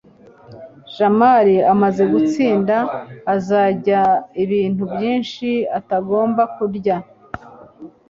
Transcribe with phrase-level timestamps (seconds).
[0.95, 2.75] jamali amaze gusinda,
[3.33, 4.01] azarya
[4.43, 6.97] ibintu byinshi atagomba kurya